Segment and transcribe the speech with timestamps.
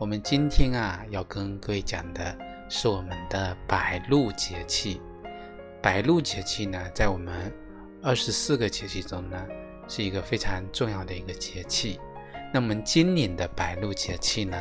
[0.00, 2.34] 我们今天啊，要跟各位讲的
[2.70, 4.98] 是我们的白露节气。
[5.82, 7.52] 白露节气呢，在我们
[8.02, 9.46] 二十四个节气中呢，
[9.88, 12.00] 是一个非常重要的一个节气。
[12.50, 14.58] 那我们今年的白露节气呢，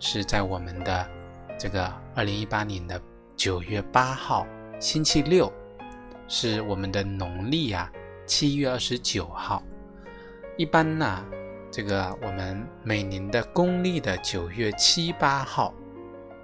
[0.00, 1.10] 是在我们的
[1.58, 3.00] 这个二零一八年的
[3.34, 4.46] 九月八号，
[4.78, 5.50] 星期六。
[6.28, 7.90] 是我们的农历啊，
[8.26, 9.62] 七月二十九号。
[10.58, 11.24] 一般呢，
[11.74, 15.74] 这个我们每年的公历的九月七八号，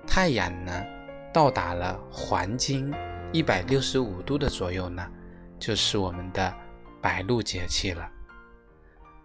[0.04, 0.84] 太阳呢
[1.32, 2.92] 到达了黄金
[3.30, 5.08] 一百六十五度的左右呢，
[5.56, 6.52] 就是我们的
[7.00, 8.10] 白露节气了。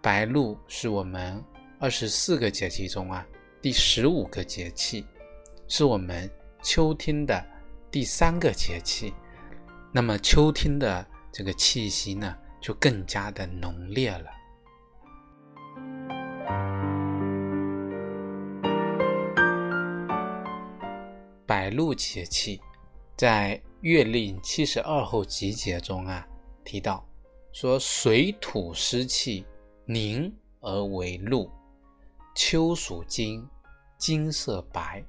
[0.00, 1.42] 白露是我们
[1.80, 3.26] 二十四个节气中啊
[3.60, 5.04] 第十五个节气，
[5.66, 6.30] 是我们
[6.62, 7.44] 秋天的
[7.90, 9.12] 第三个节气。
[9.90, 14.35] 那么秋天的这个气息呢，就更加的浓烈了。
[21.56, 22.60] 白露节气，
[23.16, 26.28] 在《月令七十二候集解》中啊
[26.62, 27.02] 提到，
[27.50, 29.42] 说水土湿气
[29.86, 31.50] 凝而为露，
[32.34, 33.42] 秋属金，
[33.96, 35.02] 金色白，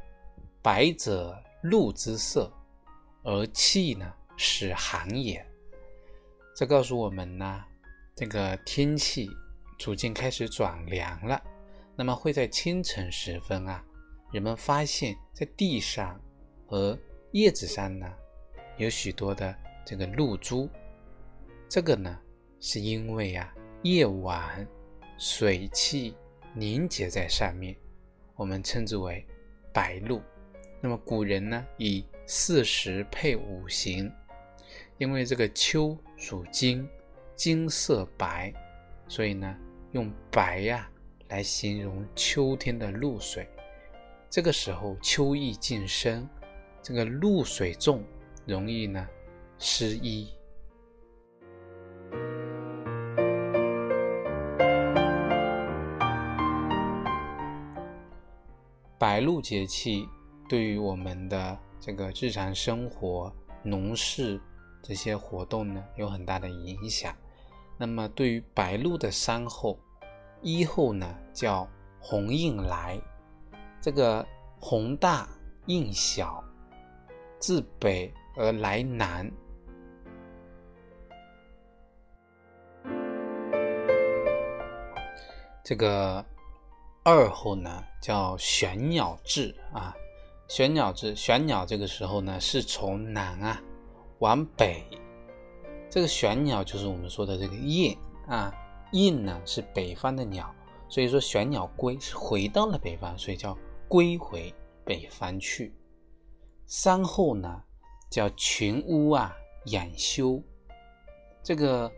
[0.61, 2.49] 白者露之色，
[3.23, 4.09] 而气呢？
[4.37, 5.45] 是寒也，
[6.55, 7.61] 这告诉我们呢，
[8.15, 9.29] 这个天气
[9.77, 11.43] 逐渐开始转凉了。
[11.93, 13.83] 那么会在清晨时分啊，
[14.31, 16.17] 人们发现，在地上
[16.67, 16.97] 和
[17.31, 18.13] 叶子上呢，
[18.77, 19.55] 有许多的
[19.85, 20.69] 这个露珠。
[21.69, 22.19] 这个呢，
[22.59, 24.67] 是因为啊，夜晚
[25.17, 26.13] 水汽
[26.53, 27.75] 凝结在上面，
[28.35, 29.25] 我们称之为
[29.73, 30.21] 白露。
[30.81, 34.11] 那么古人呢，以四时配五行。
[34.97, 36.87] 因为这个秋属金，
[37.35, 38.51] 金色白，
[39.07, 39.55] 所以呢，
[39.91, 40.89] 用白呀
[41.29, 43.47] 来形容秋天的露水。
[44.29, 46.27] 这个时候秋意渐深，
[46.81, 48.03] 这个露水重，
[48.45, 49.07] 容易呢
[49.57, 50.29] 湿衣。
[58.97, 60.07] 白露节气
[60.49, 63.31] 对于我们的这个日常生活、
[63.63, 64.39] 农事。
[64.83, 67.13] 这些活动呢有很大的影响。
[67.77, 69.77] 那么对于白露的三候，
[70.41, 71.67] 一候呢叫
[71.99, 72.97] 鸿应来，
[73.81, 74.25] 这个
[74.61, 75.27] 红大
[75.65, 76.41] 印小，
[77.39, 79.31] 自北而来南。
[85.63, 86.23] 这个
[87.03, 89.93] 二候呢叫玄鸟至啊，
[90.47, 93.61] 玄鸟至，玄鸟这个时候呢是从南啊。
[94.19, 94.83] 往北，
[95.91, 97.95] 这个玄鸟就是我们说的这个雁
[98.27, 98.51] 啊，
[98.93, 100.51] 雁呢是北方的鸟，
[100.89, 103.55] 所以说玄鸟归是回到了北方，所以叫
[103.87, 104.51] 归回
[104.83, 105.71] 北方去。
[106.67, 107.63] 三后呢
[108.09, 109.33] 叫群乌啊
[109.67, 110.43] 养修，
[111.41, 111.91] 这个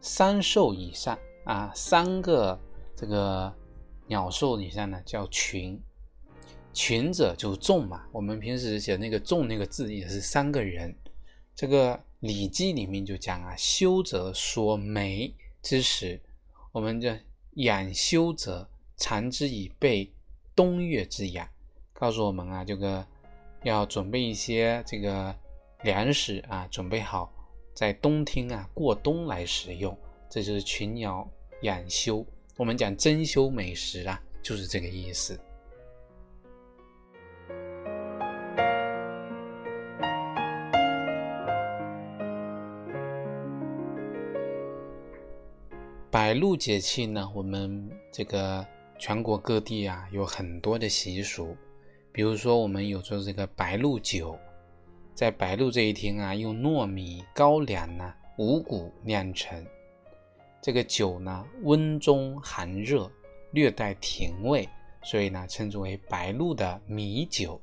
[0.00, 2.58] 三兽以上啊，三个
[2.96, 3.54] 这个
[4.06, 5.78] 鸟兽以上呢叫群，
[6.72, 10.94] 群者就众嘛，我们平时写那个众那个字也是三个人。
[11.54, 15.32] 这个《礼记》里面就讲啊，修者所眉
[15.62, 16.20] 之时，
[16.72, 17.20] 我们这
[17.52, 20.10] 养修者藏之以备
[20.56, 21.48] 冬月之养，
[21.92, 23.06] 告诉我们啊，这个
[23.64, 25.34] 要准备一些这个
[25.82, 27.32] 粮食啊，准备好
[27.74, 29.96] 在冬天啊过冬来食用。
[30.28, 31.28] 这就是群鸟
[31.62, 32.24] 养修，
[32.56, 35.38] 我们讲珍馐美食啊，就是这个意思。
[46.10, 48.64] 白露节气呢，我们这个
[48.98, 51.56] 全国各地啊有很多的习俗，
[52.14, 54.38] 比如说我们有做这个白露酒，
[55.16, 59.66] 在白露这一天啊，用糯米、高粱呢、五谷酿成
[60.62, 63.10] 这个酒呢，温中含热，
[63.50, 64.68] 略带甜味，
[65.02, 67.60] 所以呢称之为白露的米酒。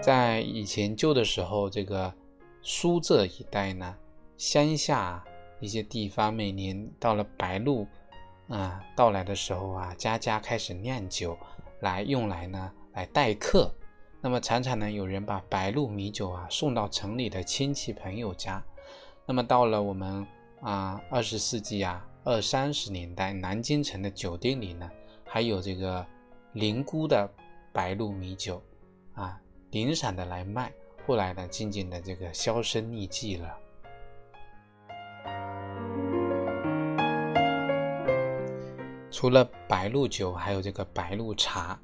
[0.00, 2.14] 在以前旧的时候，这个
[2.62, 3.96] 苏浙一带呢。
[4.36, 5.24] 乡下
[5.60, 7.86] 一些地方，每年到了白露，
[8.52, 11.36] 啊到来的时候啊，家家开始酿酒
[11.80, 13.74] 来用来呢来待客。
[14.20, 18.62] 那么常常呢有人把白露米酒啊送到城里的亲戚朋友家。
[19.26, 20.26] 那么到了我们
[20.60, 24.88] 啊二十世纪啊二三十年代，南京城的酒店里呢
[25.24, 26.04] 还有这个
[26.52, 27.28] 灵姑的
[27.72, 28.62] 白露米酒
[29.14, 29.40] 啊
[29.70, 30.70] 零散的来卖。
[31.06, 33.58] 后来呢渐渐的这个销声匿迹了。
[39.12, 41.78] 除了白露酒，还有这个白露茶。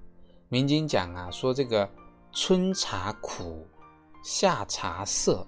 [0.48, 1.88] 民间讲啊，说这个
[2.32, 3.66] 春茶苦，
[4.24, 5.46] 夏茶涩，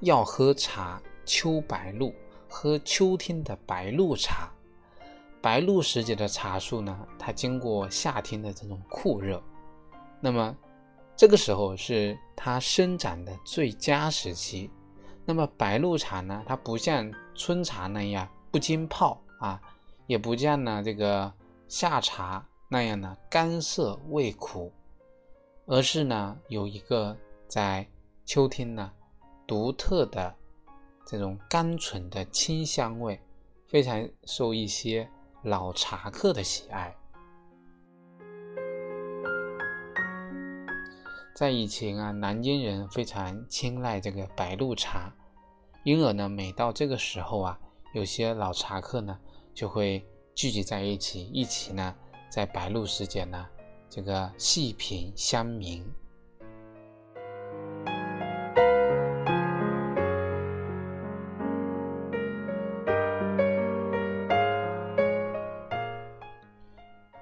[0.00, 2.12] 要喝茶秋白露，
[2.48, 4.50] 喝秋天的白露茶。
[5.40, 9.40] 白露时节的茶树呢，它经过夏天的这种酷热，
[10.20, 10.54] 那么
[11.16, 14.68] 这个时候是它生长的最佳时期。
[15.24, 19.60] 那么白露茶呢，它不像春茶那样不经泡啊。
[20.08, 21.30] 也不见呢这个
[21.68, 24.72] 夏茶那样的干涩味苦，
[25.66, 27.14] 而是呢有一个
[27.46, 27.86] 在
[28.24, 28.90] 秋天呢
[29.46, 30.34] 独特的
[31.06, 33.20] 这种甘醇的清香味，
[33.66, 35.06] 非常受一些
[35.42, 36.96] 老茶客的喜爱。
[41.34, 45.12] 在以前啊，南京人非常青睐这个白露茶，
[45.84, 47.60] 因而呢每到这个时候啊，
[47.92, 49.18] 有些老茶客呢。
[49.58, 50.00] 就会
[50.36, 51.92] 聚集在一起，一起呢，
[52.30, 53.44] 在白露时节呢，
[53.90, 55.82] 这个细品香茗。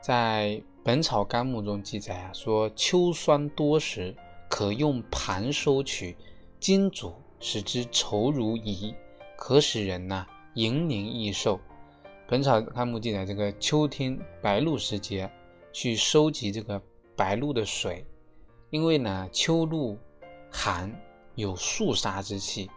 [0.03, 0.51] 在
[0.85, 4.15] 《本草纲目》中记载啊，说秋霜多时，
[4.51, 6.15] 可用盘收取，
[6.61, 8.95] 金煮，使之稠如饴，
[9.39, 11.57] 可使人呢盈宁益寿。
[12.29, 15.31] 《本草纲目》记载，这个秋天白露时节，
[15.73, 16.83] 去收集这个
[17.15, 18.05] 白露的水，
[18.71, 19.97] 因为呢秋露
[20.51, 20.93] 寒，
[21.37, 22.69] 有肃杀之气，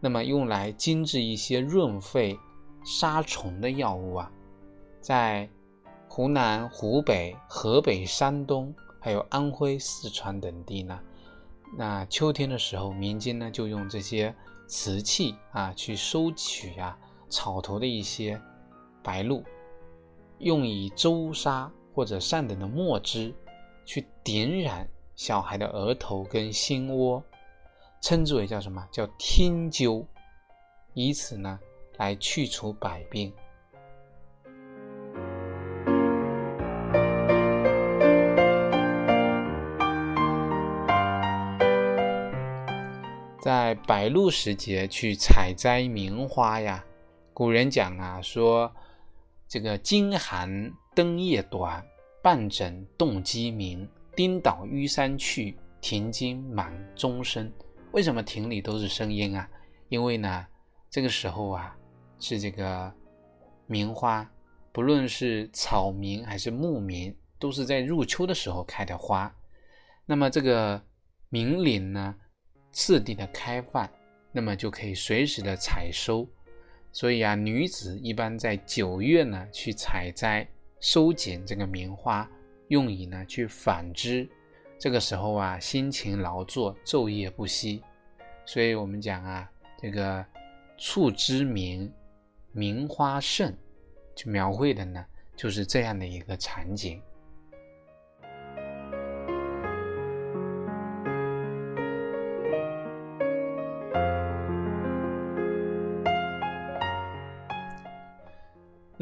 [0.00, 2.38] 那么用来精制一些润肺、
[2.84, 4.30] 杀虫的药物啊，
[5.00, 5.48] 在
[6.06, 11.00] 湖南、湖北、河北、山东，还有安徽、四川等地呢，
[11.74, 14.34] 那秋天的时候，民间呢就用这些
[14.66, 16.98] 瓷器啊去收取啊
[17.30, 18.38] 草头的一些。
[19.02, 19.42] 白露
[20.38, 23.34] 用以周砂或者上等的墨汁
[23.84, 24.86] 去点染
[25.16, 27.22] 小孩的额头跟心窝，
[28.00, 30.04] 称之为叫什么叫天灸，
[30.94, 31.58] 以此呢
[31.96, 33.32] 来去除百病。
[43.42, 46.84] 在白露时节去采摘名花呀，
[47.32, 48.70] 古人讲啊说。
[49.50, 51.84] 这个金寒灯夜短，
[52.22, 53.86] 半枕动鸡鸣。
[54.14, 57.52] 颠倒玉山去，庭间满钟声。
[57.90, 59.50] 为什么庭里都是声音啊？
[59.88, 60.46] 因为呢，
[60.88, 61.76] 这个时候啊，
[62.20, 62.92] 是这个
[63.66, 64.24] 名花，
[64.70, 69.34] 不论是草名还是木名，都是在入秋的时候开的花。
[70.06, 70.80] 那么这个
[71.28, 72.14] 明岭呢，
[72.70, 73.90] 次第的开放，
[74.30, 76.24] 那么就可以随时的采收。
[76.92, 80.46] 所以啊，女子一般在九月呢去采摘、
[80.80, 82.28] 收捡这个棉花，
[82.68, 84.28] 用以呢去纺织。
[84.78, 87.82] 这个时候啊，辛勤劳作，昼夜不息。
[88.44, 90.24] 所以我们讲啊，这个
[90.78, 91.92] 促织棉，
[92.52, 93.54] 棉花盛，
[94.16, 95.04] 就描绘的呢
[95.36, 97.00] 就是这样的一个场景。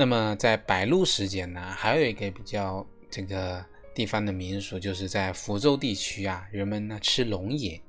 [0.00, 7.80] 那么在白露时节呢，还有一个比较这个地方的民俗，就是在福州地区啊，人们呢吃龙眼，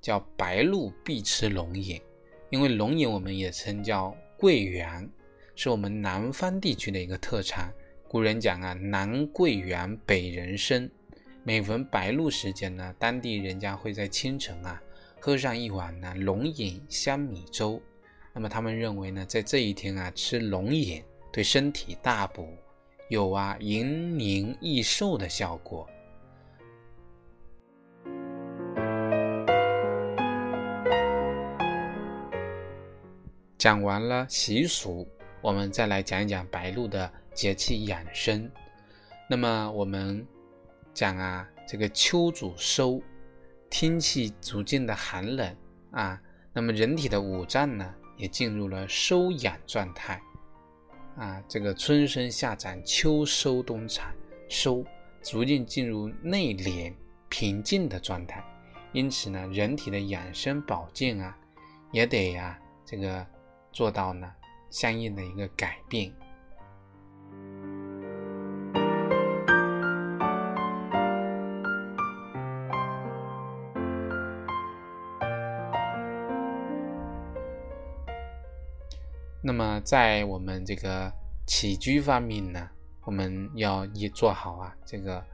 [0.00, 2.00] 叫白露必吃龙眼，
[2.48, 5.06] 因为龙眼我们也称叫桂圆，
[5.54, 7.70] 是我们南方地区的一个特产。
[8.08, 10.90] 古人讲啊，南桂圆，北人参。
[11.44, 14.82] 每逢白露时节呢，当地人家会在清晨啊
[15.20, 17.78] 喝上一碗呢龙眼香米粥。
[18.32, 21.04] 那么他们认为呢，在这一天啊吃龙眼。
[21.30, 22.48] 对身体大补，
[23.08, 25.88] 有啊延年益寿的效果。
[33.58, 35.06] 讲完了习俗，
[35.40, 38.50] 我们再来讲一讲白露的节气养生。
[39.28, 40.24] 那么我们
[40.94, 43.02] 讲啊，这个秋主收，
[43.68, 45.56] 天气逐渐的寒冷
[45.90, 46.20] 啊，
[46.52, 50.22] 那么人体的五脏呢，也进入了收养状态。
[51.18, 54.06] 啊，这个春生夏长，秋收冬藏，
[54.48, 54.84] 收
[55.20, 56.94] 逐渐进入内敛
[57.28, 58.42] 平静的状态。
[58.92, 61.36] 因此呢，人体的养生保健啊，
[61.90, 63.26] 也得呀，这个
[63.72, 64.32] 做到呢
[64.70, 66.12] 相应的一个改变。
[79.88, 81.10] 在我们这个
[81.46, 82.68] 起居方面呢，
[83.04, 85.24] 我们要也做好啊，这个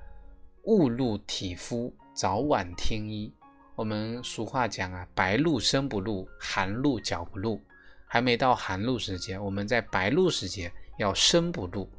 [0.63, 3.35] 雾露体肤，早晚添衣。
[3.75, 7.61] 我们俗话讲啊，白露身不露，寒露脚不露。
[8.07, 11.91] 还没到寒露时节，我们在白露时节要身不露。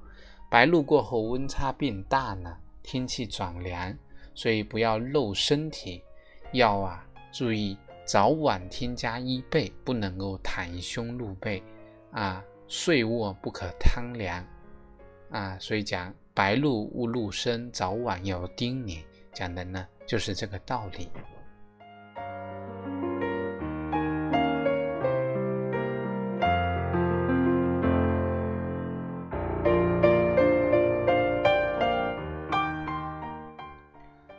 [0.50, 3.94] 白露过后温差变大呢，天气转凉，
[4.34, 6.02] 所以不要露身体，
[6.54, 11.62] 要啊注意早晚添加衣被，不能够袒胸露背
[12.16, 14.42] 啊，睡卧不可贪凉
[15.30, 15.58] 啊。
[15.60, 19.04] 所以讲白露勿露身，早晚要叮咛，
[19.34, 21.10] 讲的呢就是这个道理。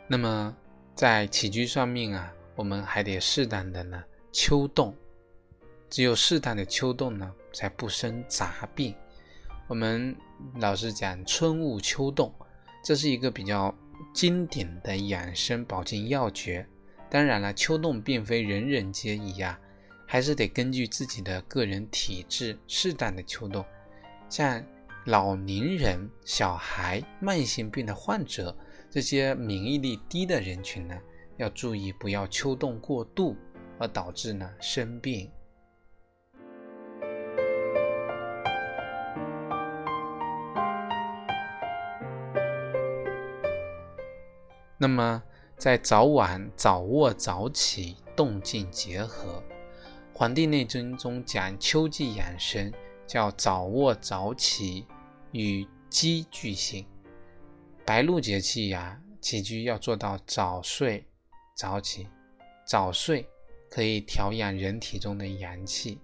[0.09, 0.55] 那么
[0.95, 4.95] 在起居上面啊，我们还得适当的呢秋冻，
[5.89, 8.93] 只有适当的秋冻呢，才不生杂病。
[9.67, 10.15] 我们
[10.59, 12.33] 老是讲春捂秋冻，
[12.83, 13.73] 这是一个比较
[14.13, 16.67] 经典的养生保健要诀。
[17.09, 19.59] 当然了，秋冻并非人人皆宜啊，
[20.05, 23.65] 还是得根据自己的个人体质适当的秋冻。
[24.29, 24.63] 像
[25.05, 28.55] 老年人、小孩、慢性病的患者。
[28.89, 30.97] 这些免疫力低的人群呢，
[31.35, 33.35] 要注意不要秋冻过度，
[33.77, 35.29] 而导致呢生病。
[44.79, 45.23] 那么，
[45.57, 49.43] 在早晚、早卧、早起，动静结合，
[50.13, 52.71] 《黄帝内经》中讲秋季养生，
[53.07, 54.85] 叫早卧早起，
[55.31, 56.85] 与鸡俱行。
[57.83, 61.07] 白露节气呀，起居要做到早睡
[61.55, 62.07] 早起。
[62.63, 63.27] 早睡
[63.71, 65.99] 可以调养人体中的阳气，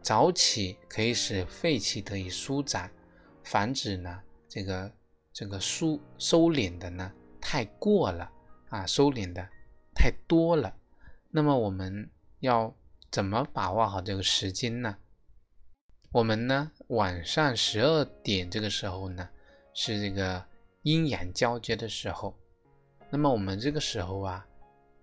[0.00, 2.90] 早起可以使肺气得以舒展，
[3.44, 4.90] 防止呢这个
[5.30, 8.30] 这个舒收敛的呢太过了
[8.68, 9.48] 啊，收敛的
[9.94, 10.74] 太多了。
[11.30, 12.74] 那么我们要
[13.10, 14.96] 怎么把握好这个时间呢？
[16.12, 19.28] 我们呢晚上十二点这个时候呢
[19.74, 20.44] 是这个。
[20.82, 22.34] 阴阳交接的时候，
[23.10, 24.46] 那么我们这个时候啊，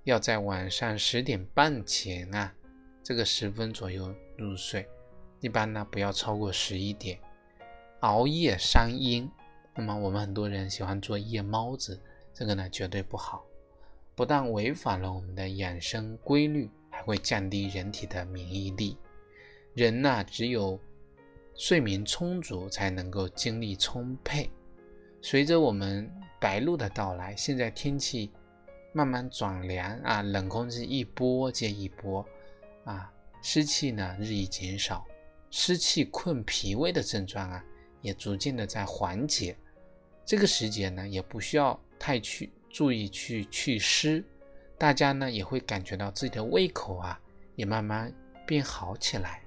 [0.04, 2.52] 要在晚上十点半前啊，
[3.04, 4.88] 这个十分左右入睡，
[5.42, 7.20] 一般呢不要超过十一点。
[8.00, 9.30] 熬夜伤阴，
[9.76, 12.02] 那么我们很多人喜欢做夜猫子，
[12.36, 13.46] 这个呢绝对不好，
[14.14, 18.98] 不但违反了我们的养生规律，还会降低人体的免疫力。
[19.74, 20.78] 人呢只有
[21.56, 24.50] 睡眠充足，才能够精力充沛。
[25.22, 28.30] 随着我们白露的到来，现在天气
[28.92, 32.26] 慢慢转凉啊，冷空气一波接一波
[32.84, 33.10] 啊，
[33.42, 35.08] 湿气呢日益减少，
[35.50, 37.64] 湿气困脾胃的症状啊
[38.02, 39.58] 也逐渐的在缓解。
[40.26, 44.24] 这个时节呢，也不需要太去注意去祛湿，
[44.78, 47.20] 大家呢也会感觉到自己的胃口啊
[47.56, 48.14] 也慢慢
[48.46, 49.42] 变好起来。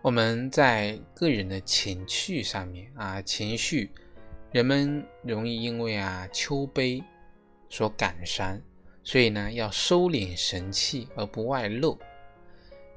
[0.00, 3.90] 我们在个人的情绪上面啊，情绪，
[4.52, 7.04] 人们容易因为啊秋悲
[7.68, 8.58] 所感伤，
[9.04, 11.98] 所以呢要收敛神气而不外露，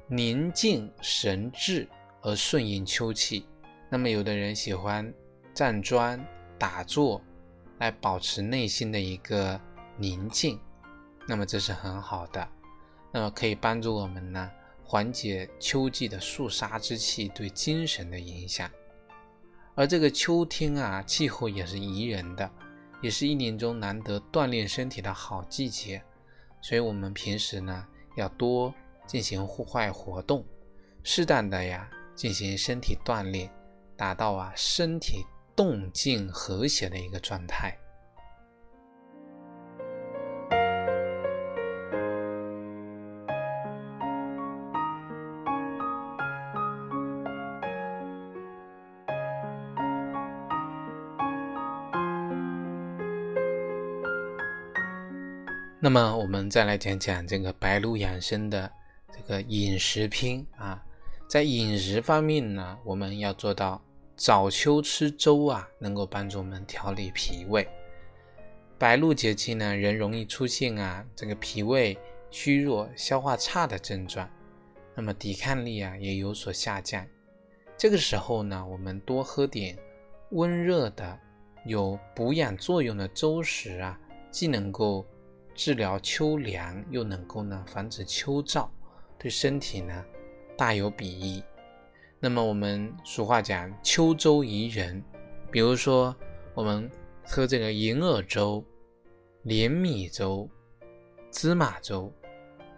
[0.08, 1.88] 宁静神志
[2.22, 3.46] 而顺应秋气。
[3.90, 5.12] 那么有的人喜欢
[5.54, 6.24] 站桩
[6.58, 7.22] 打坐
[7.78, 9.60] 来保持内心的一个
[9.96, 10.60] 宁静，
[11.26, 12.48] 那么这是很好的，
[13.12, 14.50] 那么可以帮助我们呢。
[14.88, 18.70] 缓解秋季的肃杀之气对精神的影响，
[19.74, 22.48] 而这个秋天啊，气候也是宜人的，
[23.06, 26.02] 也是一年中难得锻炼身体的好季节，
[26.60, 27.86] 所以我们平时呢
[28.16, 28.74] 要多
[29.06, 30.44] 进行户外活动，
[31.04, 33.48] 适当的呀进行身体锻炼，
[33.96, 37.78] 达到啊身体动静和谐的一个状态。
[55.86, 58.68] 那么我们再来讲讲这个白露养生的
[59.14, 60.84] 这个饮食篇啊，
[61.28, 63.80] 在饮食方面呢，我们要做到
[64.16, 67.68] 早秋吃粥啊，能够帮助我们调理脾胃。
[68.76, 71.96] 白露节气呢，人容易出现啊这个脾胃
[72.32, 74.28] 虚弱、消化差的症状，
[74.92, 77.06] 那么抵抗力啊也有所下降。
[77.78, 79.78] 这个时候呢，我们多喝点
[80.30, 81.16] 温热的、
[81.64, 83.96] 有补养作用的粥食啊，
[84.32, 85.06] 既能够
[85.56, 88.68] 治疗秋凉，又能够呢防止秋燥，
[89.18, 90.04] 对身体呢
[90.56, 91.42] 大有裨益。
[92.20, 95.02] 那么我们俗话讲“秋粥宜人”，
[95.50, 96.14] 比如说
[96.54, 96.90] 我们
[97.24, 98.64] 喝这个银耳粥、
[99.42, 100.48] 莲米粥、
[101.30, 102.12] 芝麻粥、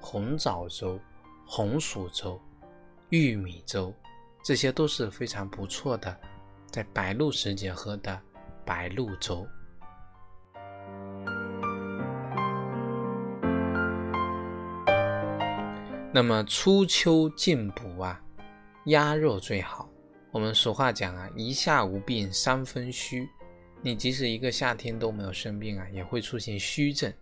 [0.00, 0.99] 红枣粥、
[1.47, 2.40] 红薯粥、
[3.11, 3.92] 玉米粥，
[4.44, 6.16] 这些都是非常不错的，
[6.70, 8.20] 在白露时节喝的
[8.64, 9.47] 白露粥。
[16.18, 18.20] 那么初秋进补啊，
[18.87, 19.88] 鸭肉最好。
[20.32, 23.28] 我们俗话讲啊，一夏无病三分虚。
[23.82, 27.12] 你即使一个夏天都没有生病啊，也会出现虚症。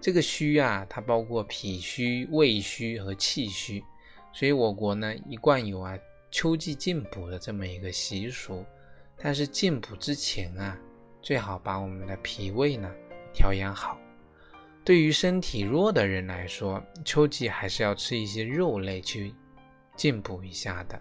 [0.00, 3.80] 这个虚啊，它包括脾虚、胃虚和气虚。
[4.32, 5.96] 所以我国呢，一贯有啊
[6.32, 8.64] 秋季进补的这么一个习俗。
[9.18, 10.76] 但是进补之前啊，
[11.20, 12.90] 最好把我们的脾胃呢
[13.32, 13.96] 调养好。
[14.84, 19.32] 对于身体弱的人来说，秋季还是要吃一些肉类去
[19.94, 21.00] 进补一下的。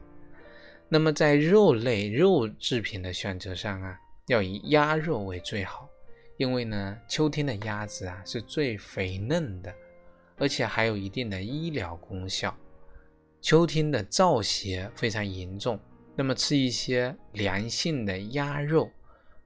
[0.88, 5.90] 那么在肉类肉制品的选择上啊，要以鸭肉为最好，
[6.38, 9.74] 因为呢，秋天的鸭子啊是最肥嫩的，
[10.38, 12.56] 而且还有一定的医疗功效。
[13.42, 15.80] 秋天的燥邪非常严重，
[16.16, 18.92] 那么吃一些凉性的鸭肉，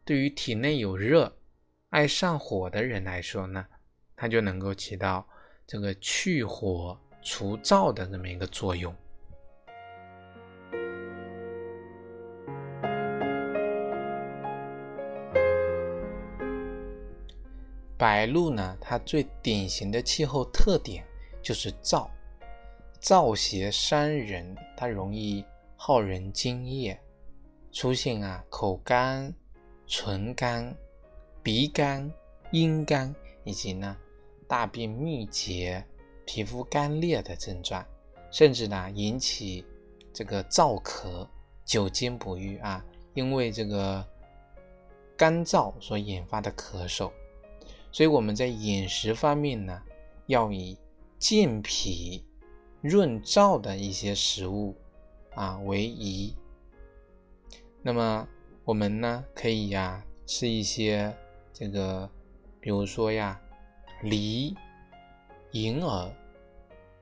[0.03, 1.33] 对于体内有热、
[1.91, 3.65] 爱上火的人来说呢。
[4.15, 5.27] 它就能够起到
[5.67, 8.95] 这个去火除燥的这么一个作用。
[17.97, 21.03] 白露呢，它最典型的气候特点
[21.41, 22.09] 就是燥，
[23.01, 25.43] 燥邪伤人，它容易
[25.77, 26.99] 耗人津液，
[27.71, 29.33] 出现啊口干、
[29.87, 30.75] 唇干、
[31.41, 32.11] 鼻干、
[32.51, 33.95] 阴干，以及呢。
[34.47, 35.83] 大便秘结、
[36.25, 37.83] 皮肤干裂的症状，
[38.31, 39.65] 甚至呢引起
[40.13, 41.27] 这个燥咳、
[41.65, 44.05] 久经不愈啊，因为这个
[45.17, 47.11] 干燥所引发的咳嗽。
[47.91, 49.81] 所以我们在饮食方面呢，
[50.27, 50.77] 要以
[51.17, 52.23] 健脾、
[52.81, 54.75] 润燥的一些食物
[55.33, 56.35] 啊为宜。
[57.81, 58.27] 那么
[58.63, 61.15] 我们呢可以呀吃一些
[61.53, 62.09] 这个，
[62.59, 63.41] 比如说呀。
[64.05, 64.55] 梨、
[65.49, 66.11] 银耳、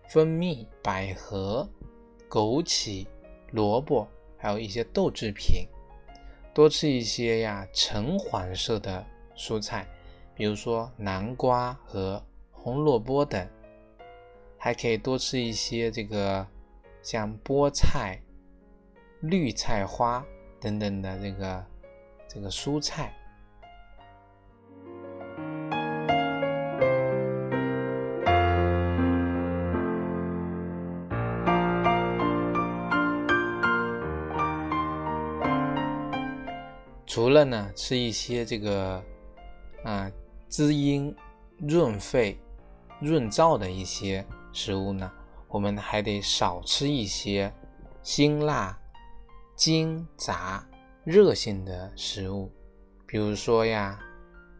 [0.08, 1.70] 蜂蜜、百合、
[2.30, 3.06] 枸杞、
[3.52, 5.68] 萝卜，还有一些豆制品，
[6.54, 9.86] 多吃一些呀橙黄色的蔬菜，
[10.34, 13.46] 比如说南瓜和红萝卜等，
[14.58, 16.48] 还可以多吃一些这个
[17.02, 18.18] 像菠菜、
[19.20, 20.26] 绿菜花
[20.58, 21.66] 等等的这个
[22.30, 23.14] 这个蔬菜。
[37.14, 39.00] 除了呢，吃一些这个
[39.84, 40.12] 啊
[40.50, 41.16] 滋阴、
[41.60, 42.36] 润肺、
[43.00, 45.12] 润燥的一些食物呢，
[45.48, 47.54] 我们还得少吃一些
[48.02, 48.76] 辛辣、
[49.56, 50.68] 煎炸、
[51.04, 52.52] 热性的食物，
[53.06, 54.00] 比如说呀，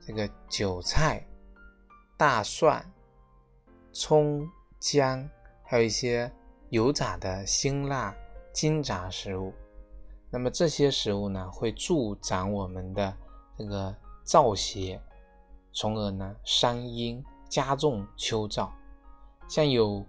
[0.06, 1.26] 这个韭菜、
[2.16, 2.86] 大蒜、
[3.92, 4.48] 葱、
[4.80, 5.28] 姜，
[5.64, 6.32] 还有一些
[6.70, 8.16] 油炸的辛辣、
[8.54, 9.52] 煎炸食物。
[10.34, 13.16] 那么这些食物呢，会助长我们的
[13.56, 15.00] 这个燥邪，
[15.72, 18.68] 从而呢伤阴，加重秋燥。
[19.48, 20.04] 像有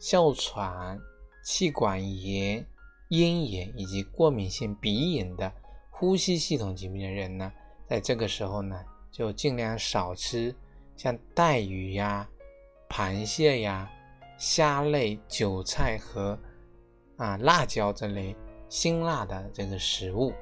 [0.00, 0.98] 哮喘、
[1.44, 2.66] 气管炎、
[3.10, 5.52] 咽炎以及过敏性鼻炎的
[5.90, 7.52] 呼吸系统疾病的人呢，
[7.86, 10.52] 在这个时候呢，就尽量少吃
[10.96, 12.28] 像带鱼呀、
[12.88, 13.88] 螃蟹呀、
[14.36, 16.36] 虾类、韭菜和
[17.16, 18.34] 啊辣椒这类。
[18.68, 20.32] 辛辣的这个食物，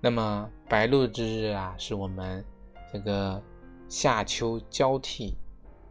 [0.00, 2.42] 那么白露之日啊，是我们
[2.90, 3.40] 这个
[3.88, 5.36] 夏秋交替，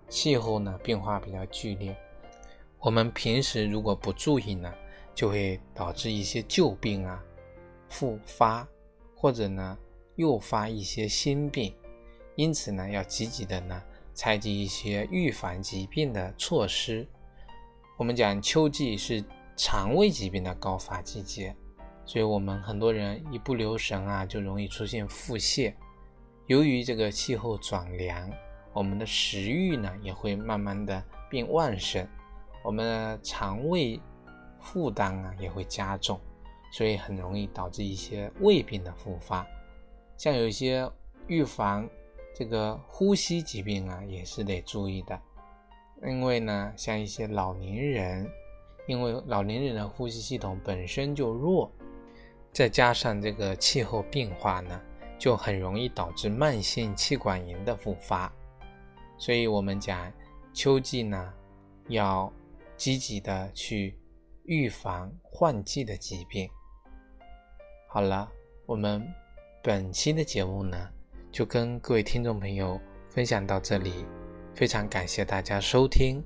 [0.09, 1.95] 气候呢变化比较剧烈。
[2.79, 4.73] 我们平时如果不注意呢，
[5.13, 7.23] 就会导致一些旧病啊
[7.87, 8.67] 复发，
[9.15, 9.77] 或者呢
[10.15, 11.71] 诱发一些新病。
[12.35, 13.81] 因此呢，要积极的呢
[14.13, 17.07] 采取一些预防疾病的措施。
[17.97, 19.23] 我们讲秋季是
[19.55, 21.55] 肠胃疾病的高发季节，
[22.05, 25.73] 所以我们很多人一不留神啊，就容易出现腹泻。
[26.47, 28.29] 由于这个气候转凉，
[28.73, 32.07] 我们的食欲呢也会慢慢的变旺盛，
[32.63, 33.99] 我们的肠胃
[34.59, 36.19] 负担啊也会加重，
[36.73, 39.45] 所以很容易导致一些胃病的复发。
[40.17, 40.89] 像有一些
[41.27, 41.87] 预防
[42.33, 45.19] 这个呼吸疾病啊，也是得注意的，
[46.03, 48.29] 因为呢，像一些老年人，
[48.87, 51.71] 因为老年人的呼吸系统本身就弱，
[52.51, 54.81] 再加上这个气候变化呢，
[55.19, 58.31] 就很容易导致慢性气管炎的复发。
[59.17, 60.11] 所以，我们讲
[60.53, 61.33] 秋季呢，
[61.89, 62.31] 要
[62.75, 63.99] 积极的去
[64.45, 66.49] 预防换季的疾病。
[67.87, 68.31] 好了，
[68.65, 69.05] 我们
[69.61, 70.89] 本期的节目呢，
[71.31, 72.77] 就跟各位听众朋友
[73.09, 74.05] 分享到这里，
[74.53, 76.21] 非常感谢大家收听。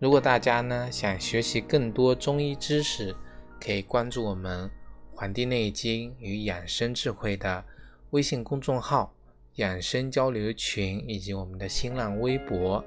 [0.00, 3.14] 如果大家呢想学习更多中医知识，
[3.60, 4.68] 可以关注我们
[5.14, 7.64] 《黄帝内经与养生智慧》的
[8.10, 9.14] 微信公众号。
[9.56, 12.82] 养生交流群以及我们的新浪微博。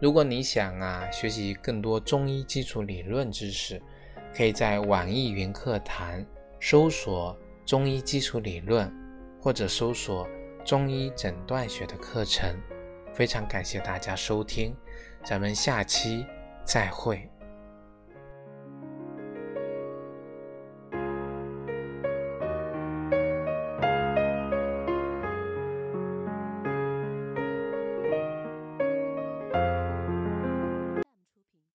[0.00, 3.82] 如果你想啊学习更多中医基础理论知识，
[4.32, 6.24] 可以在网易云课堂
[6.60, 8.88] 搜索“中医基础理论”
[9.42, 10.28] 或者搜索
[10.66, 12.54] “中医诊断学”的课程。
[13.14, 14.76] 非常感谢大家收听，
[15.24, 16.26] 咱们下期
[16.64, 17.30] 再会。